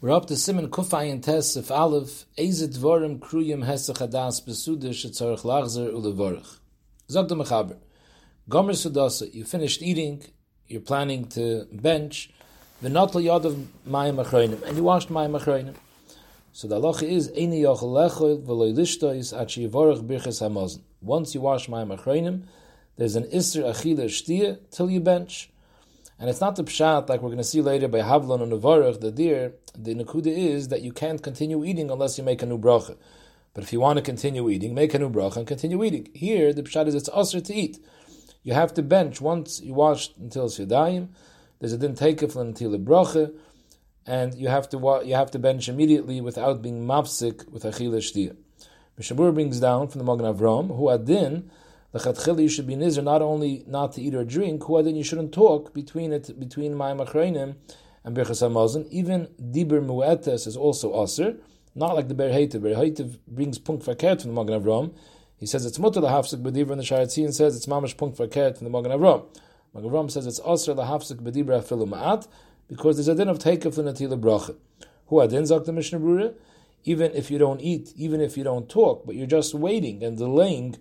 [0.00, 5.42] We're up to Simon Kufayin Tes of Aleph, Ezet Dvorim Kruyim Hesach Hadas Besudah Shetzorach
[5.42, 6.58] Lachzer Ulevorach.
[7.10, 7.78] Zog the Mechaber.
[8.48, 10.22] Gomer Sudasa, you finished eating,
[10.68, 12.30] you're planning to bench,
[12.80, 13.56] V'notl of
[13.88, 15.74] Mayim Achroinim, and you washed Mayim Achroinim.
[16.52, 20.82] So the halacha is, Eini Yochel Lechol V'loi Lishtois At Sheyivorach Birches HaMozen.
[21.00, 22.44] Once you wash Mayim Achroinim,
[22.94, 25.50] there's an Isser Achila Shtia till you bench.
[26.18, 29.00] And it's not the pshat like we're going to see later by Havlon and Nevarach,
[29.00, 29.54] the deer.
[29.76, 32.96] The nakuda is that you can't continue eating unless you make a new bracha.
[33.54, 36.08] But if you want to continue eating, make a new bracha and continue eating.
[36.14, 37.78] Here, the pshat is it's usher to eat.
[38.42, 41.08] You have to bench once you wash until Yadayim.
[41.60, 43.32] There's a din takeif until the bracha,
[44.06, 48.36] and you have to you have to bench immediately without being mapsik with achila shtia.
[48.98, 51.50] Mishabur brings down from the Magen Avram who adin
[52.04, 55.32] You should be nizr not only not to eat or drink, who then you shouldn't
[55.32, 57.56] talk between it between my Achreinim
[58.04, 58.88] and Birchas Hamazon.
[58.90, 61.36] Even Dibur Mu'etes is also aser,
[61.74, 62.62] not like the Ber Heitiv.
[62.62, 64.94] Ber Heitiv brings punkt verkehrt from the Magen Avram.
[65.36, 68.64] He says it's mutter lahafsik b'dibra, and the Sharetzian says it's mamash punkt verkehrt from
[68.64, 69.24] the Magen Avram.
[69.74, 72.26] Magen Avram says it's aser lahafsik b'dibra afilu ma'at,
[72.68, 74.56] because there's a din of takeoff and atila bracha.
[75.06, 76.34] Who adin zok the Mishnah Brura?
[76.84, 80.16] Even if you don't eat, even if you don't talk, but you're just waiting and
[80.16, 80.76] delaying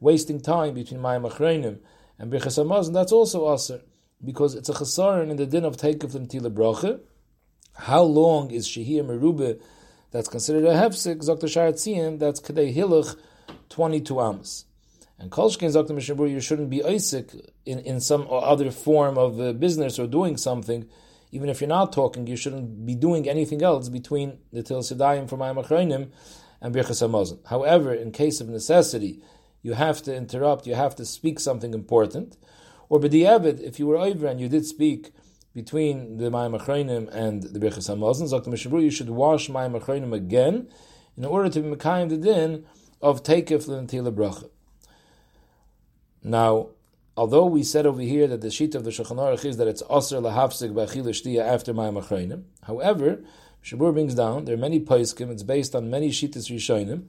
[0.00, 1.78] wasting time between Mayim Achreinim
[2.18, 3.82] and Birchas Hamazon, that's also Aser,
[4.24, 7.00] because it's a chesaron in the din of Takev and Tila Bracha.
[7.74, 9.60] How long is Shehir Merube
[10.10, 13.16] that's considered a Hefsik, Zokta Sharatzian, that's Kadei Hilach,
[13.68, 14.64] 22 Amos.
[15.18, 17.30] And Kolshkin Zokta Mishabur, you shouldn't be Isaac
[17.66, 20.88] in, in some other form of uh, business or doing something,
[21.30, 25.28] even if you're not talking, you shouldn't be doing anything else between the Til Sedayim
[25.28, 26.10] from Achreinim
[26.60, 27.38] and Birchas Hamazon.
[27.46, 29.20] However, in case of necessity,
[29.62, 32.36] you have to interrupt, you have to speak something important.
[32.88, 35.12] Or b'di'evid, if you were over and you did speak
[35.54, 38.50] between the Mayim Achreinim and the Birchas HaMazon, Dr.
[38.50, 40.68] Mishabur, you should wash Mayim Achreinim again
[41.16, 42.64] in order to be Mekayim the din
[43.02, 44.48] of Teikif L'Natila Bracha.
[46.22, 46.68] Now,
[47.16, 49.82] although we said over here that the sheet of the Shulchan Aruch is that it's
[49.90, 53.20] Aser Lahafsik B'Achil after Mayim Achreinim, however,
[53.64, 57.04] Shabur brings down, there are many Paiskim, it's based on many Shittas Rishonim,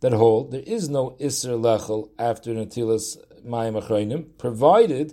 [0.00, 3.16] that hold there is no Isser Lechel after Natilas
[3.46, 5.10] Mayim Achreinim, provided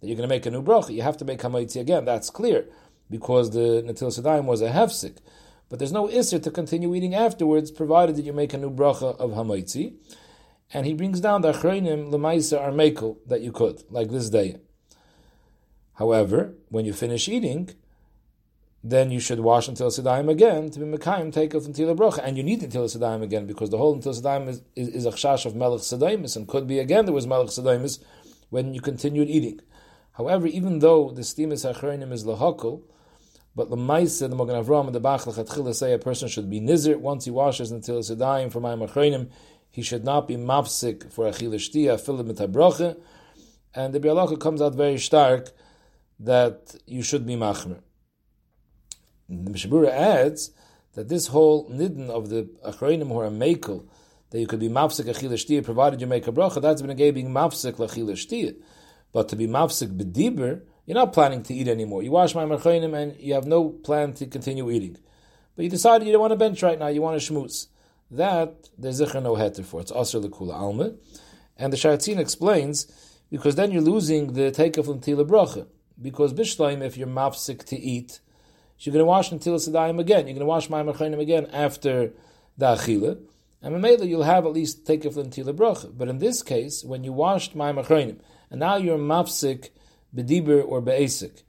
[0.00, 0.94] that you're going to make a new bracha.
[0.94, 2.04] You have to make Hamaitzi again.
[2.04, 2.66] That's clear,
[3.08, 5.18] because the Natilas Adayim was a hefsik.
[5.68, 9.16] But there's no Isser to continue eating afterwards, provided that you make a new bracha
[9.18, 9.94] of Hamaitzi.
[10.72, 14.58] And he brings down the Achreinim Lemaisa Armekel that you could, like this day.
[15.94, 17.70] However, when you finish eating,
[18.82, 22.20] then you should wash until Sidaim again to be Mekayim take off until Bracha.
[22.22, 25.10] And you need until Sidaim again because the whole until Sidaim is, is, is a
[25.10, 28.02] chash of Melech Sidaimis and could be again there was Melech Sidaimis
[28.48, 29.60] when you continued eating.
[30.12, 32.82] However, even though the steamis achreinim is lahakol,
[33.54, 36.60] but the Maisa, the Mogan Avram, and the Bach Lechatchila say a person should be
[36.60, 39.28] nizir once he washes until Sidaim for Mayim achreinim,
[39.70, 42.96] he should not be mafsik for achil shtia, filim mit
[43.74, 45.50] and the Bialacha comes out very stark
[46.18, 47.80] that you should be machmer.
[49.30, 50.50] The Mishabura adds
[50.94, 53.86] that this whole nidden of the achreinim or a mekel,
[54.30, 56.96] that you could be mafsik achila shtia provided you make a bracha, that's been a
[56.96, 58.56] gay being mafsik lachila shtia.
[59.12, 62.02] But to be mafsik bediber, you're not planning to eat anymore.
[62.02, 64.96] You wash my achreinim and you have no plan to continue eating.
[65.54, 67.68] But you decided you don't want to bench right now, you want to shmooze.
[68.10, 69.80] That there's zikr no heter for.
[69.80, 70.94] It's asr lekula alma.
[71.56, 72.90] And the Sharatzin explains,
[73.30, 75.68] because then you're losing the takeoff from tila bracha.
[76.00, 78.18] Because bishleim, if you're mafsik to eat,
[78.86, 80.26] you're going to wash until Sidayim again.
[80.26, 82.12] You're going to wash Mayim Achreinim again after
[82.56, 83.20] the Achila.
[83.62, 85.92] And Mamela, you'll have at least take until the bracha.
[85.96, 88.20] But in this case, when you washed Mayim Achreinim,
[88.50, 89.68] and now you're mafsik,
[90.14, 91.42] bedibur, or be'esik,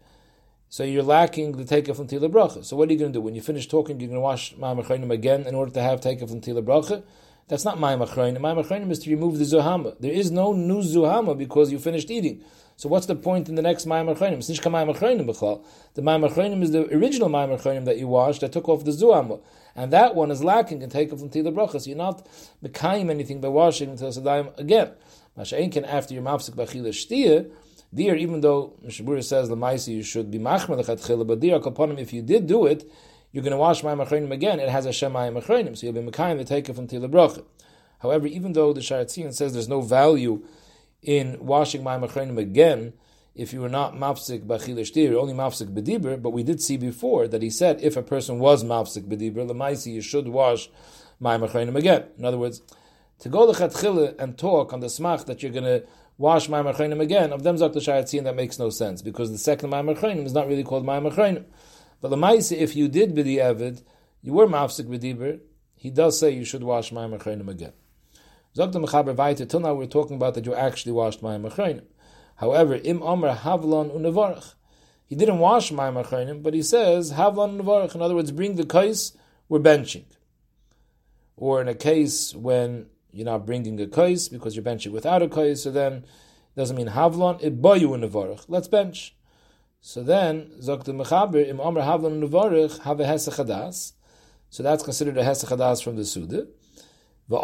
[0.67, 2.63] so you're lacking the takeoff until the bracha.
[2.63, 3.21] So what are you going to do?
[3.21, 6.01] When you finish talking, you're going to wash Mayim Achreinim again in order to have
[6.01, 7.03] takeoff until the bracha?
[7.47, 8.37] That's not Mayim Achreinim.
[8.39, 9.99] Mayim Achreinim is to remove the Zuhama.
[9.99, 12.43] There is no new Zuhama because you finished eating.
[12.77, 14.39] So what's the point in the next Mayim Achronim?
[14.39, 15.63] It's Nishka Achronim B'chlal.
[15.93, 18.91] The Mayim Achronim is the original Mayim Achronim that you washed that took off the
[18.91, 19.39] Zuam.
[19.75, 21.85] And that one is lacking and take off from Tila Bracha.
[21.85, 22.27] You're not
[22.63, 24.91] Mekayim anything by washing until Sadayim again.
[25.37, 27.51] Masha'inkin, after your Mafsik B'chila Shtiyah,
[27.93, 31.99] Dear, even though Mishabura says the Maisi you should be machmer lechatchila, but there, kaponim,
[31.99, 32.89] if you did do it,
[33.33, 34.61] you're going to wash Mayim Achronim again.
[34.61, 37.11] It has a Shem Mayim Achronim, so you'll be Mekayim to take it from Tila
[37.11, 37.43] Bracha.
[37.99, 40.41] However, even though the Sharatzian says there's no value
[41.01, 42.93] in washing my machrenim again
[43.33, 47.27] if you were not mafsik b'achil shtir, only mafsik b'dibur, but we did see before
[47.27, 50.69] that he said if a person was mafsik b'dibur, lemaisi, you should wash
[51.19, 52.03] my machrenim again.
[52.17, 52.61] In other words,
[53.19, 55.85] to go lechatchila and talk on the smach that you're going to
[56.17, 59.69] wash my machrenim again, of them zok l'shayatzian, that makes no sense, because the second
[59.69, 61.45] my machrenim is not really called my machrenim.
[62.01, 63.81] But lemaisi, if you did b'di avid,
[64.21, 65.39] you were mafsik b'diber,
[65.75, 67.73] he does say you should wash my achreinim again.
[68.53, 71.85] Zog the mechaber weiter, till now we're talking about that you actually washed mayim achreinim.
[72.35, 74.55] However, im omer havlon unevarach.
[75.05, 77.95] He didn't wash mayim achreinim, but he says havlon unevarach.
[77.95, 79.15] In other words, bring the kais,
[79.47, 80.03] we're benching.
[81.37, 85.29] Or in a case when you're not bringing a kais because you're benching without a
[85.29, 86.05] kais, so then it
[86.57, 88.43] doesn't mean havlon, it boyu unevarach.
[88.49, 89.15] Let's bench.
[89.79, 93.93] So then, zog the mechaber, im omer havlon unevarach, have a hesachadas.
[94.49, 96.47] So that's considered a hesach hadas from the Suda.
[97.31, 97.39] You're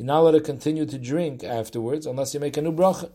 [0.00, 3.12] not allowed to continue to drink afterwards unless you make a new bracha.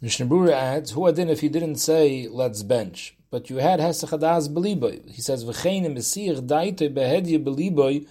[0.00, 4.10] Mishnah Berurah adds, "Who adin if you didn't say let's bench, but you had hesach
[4.10, 8.06] hadas beliboy." He says, "V'chein mesir daite behedye beliboy."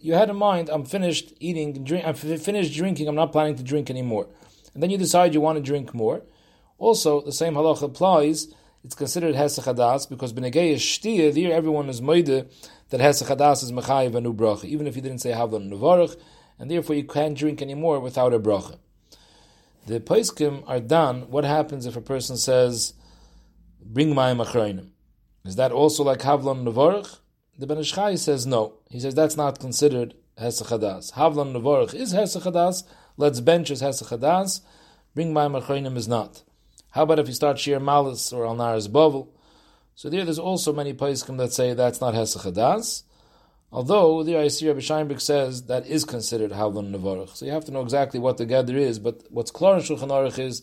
[0.00, 3.62] You had in mind, I'm finished eating, drink, I'm finished drinking, I'm not planning to
[3.62, 4.28] drink anymore.
[4.72, 6.22] And then you decide you want to drink more.
[6.78, 11.88] Also, the same halacha applies it's considered Hesach Hadas because Benegay is Shtia, there everyone
[11.88, 12.50] is Moide
[12.88, 16.16] that Hesach Hadas is Mechayiv a new bracha, even if you didn't say Havlan Nevarach,
[16.58, 18.78] and therefore you can't drink anymore without a bracha.
[19.86, 21.30] The Paiskim are done.
[21.30, 22.94] What happens if a person says,
[23.82, 24.90] Bring my Achroinim?
[25.44, 27.18] Is that also like Havlan Nevarach?
[27.58, 28.74] The Ben Ish Chai says no.
[28.88, 31.12] He says that's not considered Hesach Hadas.
[31.12, 32.84] Havlan Nevarach is Hesach Hadas,
[33.16, 34.60] let's bench as Hesach Hadas,
[35.14, 36.42] Bring my Achroinim is not.
[36.90, 39.28] How about if you start Shir Malis or Al Naras Bovel?
[39.94, 43.04] So there, there's also many Paiskim that say that's not Hesach Hadas.
[43.72, 47.36] Although the Isir Rabbi Scheinberg says that is considered Havlon Nevarach.
[47.36, 50.08] So you have to know exactly what the gather is, but what's clear in Shulchan
[50.08, 50.62] Aruch is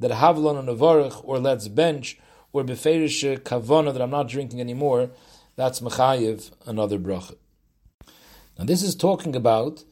[0.00, 2.18] that Havlon Nevarach, or let's bench,
[2.52, 5.10] or Beferish Kavona, that I'm not drinking anymore,
[5.56, 7.36] that's Mechayiv, another bracha.
[8.58, 9.84] Now this is talking about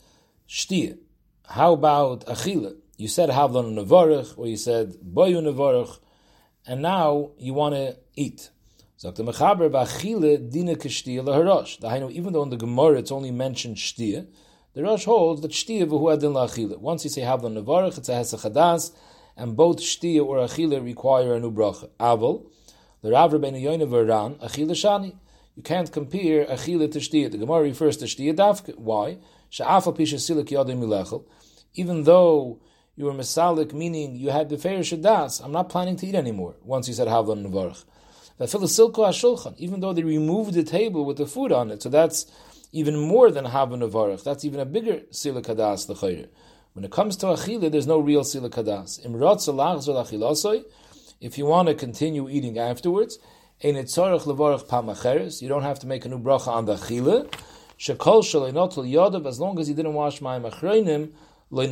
[0.46, 0.98] Shtia.
[1.46, 2.76] How about Achila?
[3.00, 5.98] You said Havlon Nevarach, or you said Boyu Nevarach,
[6.66, 8.50] and now you want to eat.
[8.98, 11.80] So the Mechaber Bachile Dina Kishtia LaHarosh.
[11.80, 14.26] The even though in the Gemara it's only mentioned Shtia,
[14.74, 16.78] the Rosh holds that Shtia V'hu Adin LaAchile.
[16.78, 18.94] Once you say Havlon Nevarach, it's a Hesachadas,
[19.34, 21.88] and both Shtia or Achile require a new bracha.
[21.98, 22.50] Aval,
[23.00, 25.14] the Rav Rabbeinu Yoina Varan, Achile Shani.
[25.56, 27.30] You can't compare Achile to Shtia.
[27.30, 28.78] The Gemara refers to Shtia Dafka.
[28.78, 29.16] Why?
[29.50, 31.24] Sha'afal Pisha Silik Yodim.
[31.72, 32.60] Even though
[33.00, 35.42] you were misalik, meaning you had the fair shadas.
[35.42, 36.56] I'm not planning to eat anymore.
[36.62, 37.84] Once you said havlan nevarach,
[38.38, 42.26] ashulchan, even though they removed the table with the food on it, so that's
[42.72, 44.22] even more than havlan nevarach.
[44.22, 46.28] That's even a bigger silik hadas l'chayr.
[46.74, 48.98] When it comes to achila, there's no real silik hadas.
[51.22, 53.18] If you want to continue eating afterwards,
[53.62, 57.32] you don't have to make a new bracha on the achila.
[59.26, 61.12] As long as you didn't wash my machreinim,
[61.52, 61.66] from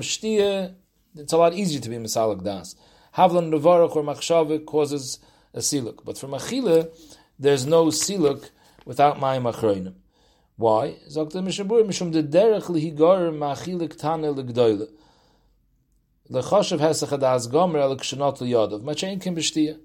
[0.00, 0.74] shtia,
[1.14, 2.74] it's a lot easier to be misalik das.
[3.16, 5.20] Havlan nevarach or machshava causes
[5.54, 6.90] a siluk, but from achila,
[7.38, 8.50] there's no siluk
[8.84, 9.94] without mayim achroinim.
[10.56, 10.96] Why?
[11.08, 14.88] Zok the Mishabur mishum de derech lihigar machilik tane legdoyle.
[16.28, 18.82] Lechoshev hesach adas gomer el kshanot liyadav.
[18.82, 19.78] Machain kim b'shtia.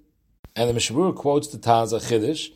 [0.56, 2.50] And the Mishabur quotes the Taz Chiddush,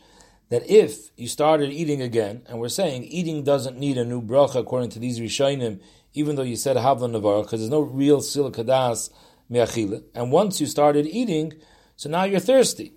[0.50, 4.56] that if you started eating again, and we're saying eating doesn't need a new bracha
[4.56, 5.82] according to these Rishonim,
[6.14, 9.10] even though you said Havlan Navarra, because there's no real silakadas
[9.50, 11.54] me'achila, and once you started eating,
[11.96, 12.94] so now you're thirsty.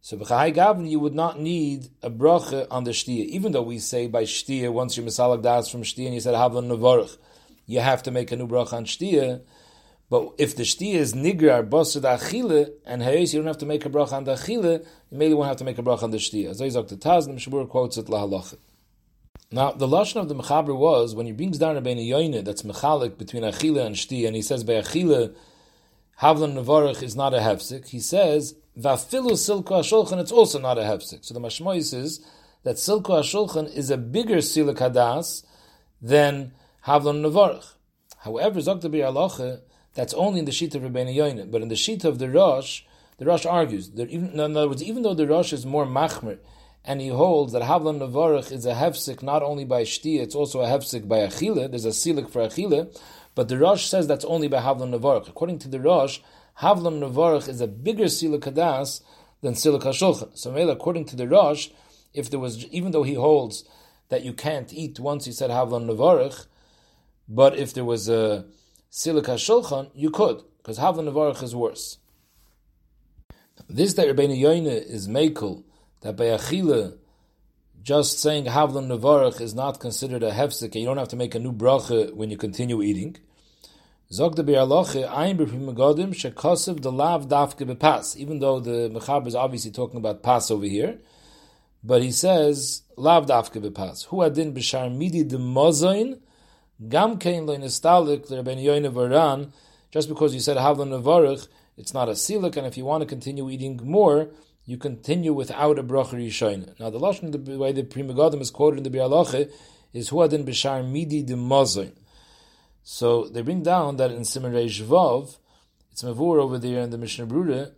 [0.00, 3.78] So b'chai gavin, you would not need a bracha on the shtia, even though we
[3.78, 7.06] say by shtia, once you're misalag das from shtia and you said Havlan Navarra,
[7.66, 9.42] you have to make a new bracha on shtia,
[10.10, 13.86] but if the shtia is nigrar basud achile and hayes, you don't have to make
[13.86, 14.80] a bracha on the achile.
[15.10, 16.50] You maybe won't have to make a bracha on the shtia.
[16.50, 18.56] As Isaac the Taz, the quotes it lahalacha.
[19.52, 23.18] Now the lashon of the mechaber was when he brings down a Yoine that's mechalik
[23.18, 25.32] between achile and shtia, and he says by achile
[26.20, 27.86] havlan nevarich is not a hefsik.
[27.86, 31.24] He says vafilu silko ashulchan it's also not a hefsik.
[31.24, 32.18] So the mashmois is
[32.64, 35.44] that silko ashulchan is a bigger silik hadas
[36.02, 36.52] than
[36.84, 37.74] havlan nevarich.
[38.18, 39.60] However, Zokta Aloche,
[39.94, 41.50] that's only in the sheet of Rebbeinu Yoina.
[41.50, 42.82] But in the sheet of the Rosh,
[43.18, 43.90] the Rosh argues.
[43.90, 46.38] That even, in other words, even though the Rosh is more machmer,
[46.84, 50.60] and he holds that Havlan Navarach is a hefsik not only by Shtia, it's also
[50.60, 52.96] a hefsik by Achila, there's a silik for Achila,
[53.34, 55.28] but the Rosh says that's only by Havlan Navarach.
[55.28, 56.20] According to the Rosh,
[56.60, 59.02] Havlan Navarach is a bigger silik hadas
[59.42, 60.36] than silik hashulchan.
[60.36, 61.68] So according to the Rosh,
[62.14, 63.64] if there was, even though he holds
[64.08, 66.46] that you can't eat once you said Havlan Navarach,
[67.28, 68.46] but if there was a
[68.90, 71.98] Silika Shulchan, you could, because Havlan Nevarach is worse.
[73.68, 75.62] This that Rebbeinu Yoine is Mekel,
[76.00, 76.96] that by Achila,
[77.82, 81.38] just saying Havlan Nevarach is not considered a hefsek, you don't have to make a
[81.38, 83.16] new bracha when you continue eating.
[84.12, 84.50] Even though the
[88.92, 90.98] Mechaber is obviously talking about Pas over here,
[91.84, 94.06] but he says, Lav Dafke Bepas.
[94.06, 96.18] Hu Adin Bishar Midi de Mozain,
[96.88, 99.52] Gam Kein Lo Nistalik, Ben Yoine Varan,
[99.90, 101.46] just because you said Havlan Nevarach,
[101.76, 104.30] it's not a silik, and if you want to continue eating more,
[104.64, 106.78] you continue without a bracha rishoin.
[106.80, 109.50] Now the lashon, the way the Pri Megadim is quoted in the Bialoche,
[109.92, 111.92] is Hu Adin Bishar Midi de Mozain.
[112.82, 115.36] So they bring down that in Simon Reish Vav,
[115.92, 117.72] it's Mavur over there in the Mishnah Brura,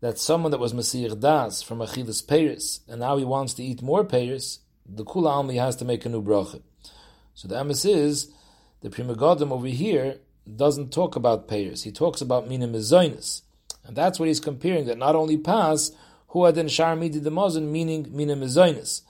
[0.00, 3.82] that someone that was Masir Das from Achilas Paris, and now he wants to eat
[3.82, 6.62] more Paris, the Kula only has to make a new bracha.
[7.34, 8.32] So the emes is,
[8.80, 10.18] the Pri Megadim over here
[10.56, 13.42] doesn't talk about Paris, he talks about Mina Mizoinus.
[13.84, 15.92] And that's what he's comparing, that not only pass,
[16.28, 19.02] who had then Shar Midi the Mozin, meaning Mina Mizoinus.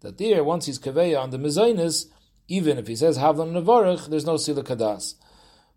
[0.00, 2.06] That there, once he's Kaveya on the Mizoinus,
[2.48, 5.14] even if he says Havlan Navarach, there's no Sila Kadas.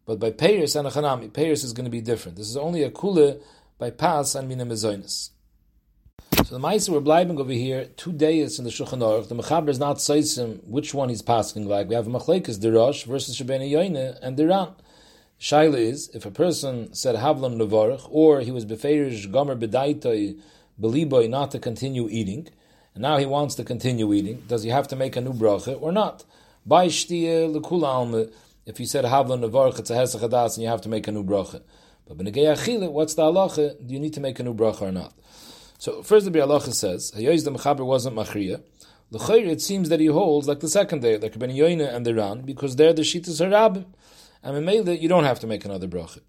[0.06, 2.38] But by Peiris and Achanami, Peiris is going to be different.
[2.38, 3.42] This is only a Kula
[3.78, 5.30] by Pas and Mina Mezoinus.
[6.50, 9.28] So the Maisa we're blibing over here, two days in the Shulchan Aruch.
[9.28, 11.88] The Mechaber is not Seisim which one he's passing like.
[11.88, 14.74] We have a Machlekes, Dirash versus Shabbeinu Yoine and Diran.
[15.40, 20.40] Shaila is, if a person said Havlan Navarach, or he was Beferish Gomer Bedaitoi,
[20.82, 22.50] Beliboy not to continue eating,
[22.96, 25.80] and now he wants to continue eating, does he have to make a new bracha
[25.80, 26.26] or not?
[26.66, 28.26] By shtia lekula alma,
[28.66, 31.12] if you said havla nevarch, it's a hesach hadas, and you have to make a
[31.12, 31.62] new bracha.
[32.08, 33.86] But b'negei achile, what's the halacha?
[33.86, 35.14] Do you need to make a new bracha or not?
[35.80, 38.62] So first the halacha says, hayoyz the mechaber wasn't machriya.
[39.12, 42.14] L'chayr, it seems that he holds like the second day, like Ben Yoina and the
[42.14, 43.86] Ran, because they're the shitas harabim,
[44.44, 46.20] and in Mele, you don't have to make another bracha.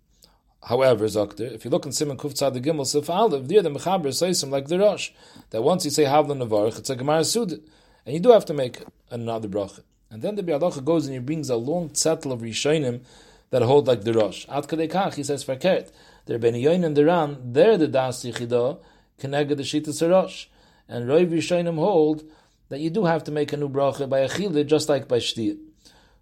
[0.63, 3.71] However, Zokter, if you look in Simon Kuf Tzad the Gimel Sif Aleph, there the
[3.71, 5.11] Mechaber says him like the Rosh,
[5.51, 7.53] that once you say Havla Nevarch, it's a Gemara Sud,
[8.07, 9.83] and you do have to make another bracha.
[10.11, 13.01] And then the Bialacha goes and he brings a long zettel of Rishonim
[13.51, 14.47] that hold like the Rosh.
[14.49, 15.91] Ad Kadekach, he says, Fakert.
[16.27, 18.79] They're Beni Yoin and the Ran, they're the Das Yichidah,
[19.21, 20.47] Kenega the Shita Rosh.
[20.89, 22.25] And Roiv Rishonim hold
[22.71, 25.59] that you do have to make a new bracha by Achillah, just like by Shtiyah.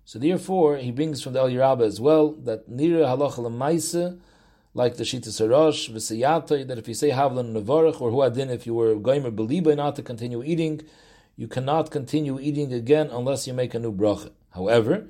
[0.05, 4.19] So therefore, he brings from the El Yerabah as well, that Nira Halacha Lamaisa,
[4.75, 8.75] like the Shita Sarosh, V'siyata, that if you say Havlan Nevarach, or Huadin, if you
[8.75, 10.81] were Goimer Beliba not to continue eating,
[11.37, 14.31] you cannot continue eating again unless you make a new bracha.
[14.51, 15.09] However,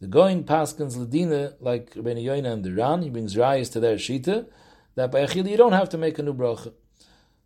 [0.00, 3.94] the Goin Paskins Ladina, like Rabbeinu Yoina and the Ran, he brings rayas to their
[3.94, 4.46] shita,
[4.96, 6.72] that by Achil you don't have to make a new bracha.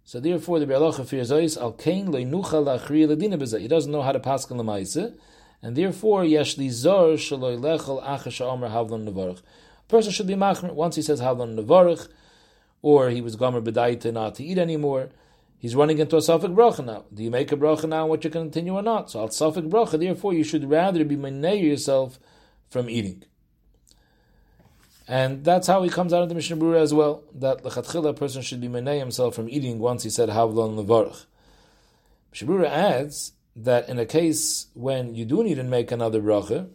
[0.07, 3.61] So therefore, the Bialacha fears Ois, Al Kain Leinucha Lachri Ladina Bezah.
[3.61, 5.15] He doesn't know how to paskin Lamaisa,
[5.61, 9.41] and therefore, Yesh Li Zor Shaloi Lechel Achash Omer Havlan Nevarach.
[9.41, 12.09] A person should be machmer once he says Havlan Nevarach,
[12.81, 15.11] or he was Gomer Bedaita not to eat anymore
[15.59, 17.05] he's running into a suffix bracha now.
[17.13, 19.11] Do you make a bracha now what you continue or not?
[19.11, 22.19] So al suffix bracha, therefore you should rather be menay yourself
[22.69, 23.25] from eating.
[25.09, 28.15] And that's how he comes out of the Mishnah Brura as well, that lechatchila a
[28.15, 31.27] person should be menay himself from eating once he said havlon levarach.
[32.33, 36.69] Mishnah Brura adds that in a case when you do need to make another bracha,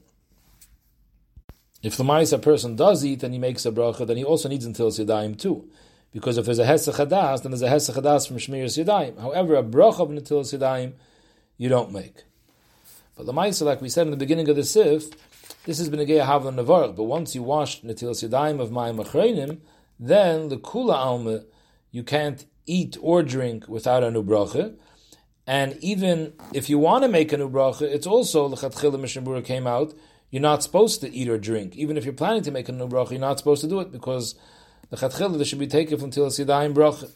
[1.84, 4.66] if the a person does eat and he makes a bracha, then he also needs
[4.66, 5.68] until Sidaim too.
[6.14, 9.20] Because if there's a Hesach Hadas, then there's a Hesach Hadas from Shmir Yadayim.
[9.20, 10.94] However, a Brach of Natil Yadayim,
[11.58, 12.24] you don't make.
[13.16, 15.10] But the Maisa, like we said in the beginning of the Sif,
[15.66, 19.60] this a Geya Havlan Navarach, but once you wash Natil Yadayim of Mayim Achreinim,
[20.00, 21.44] then the Kula Alma,
[21.92, 24.76] you can't eat or drink without a new bracha.
[25.46, 29.42] And even if you want to make a new bracha, it's also, the Chatchila Mishnah
[29.44, 29.94] came out,
[30.32, 31.76] you're not supposed to eat or drink.
[31.76, 33.92] Even if you're planning to make a new bracha, you're not supposed to do it
[33.92, 34.36] because
[34.90, 37.12] the chatchil that should be taken from Tilas Yadayim bracha.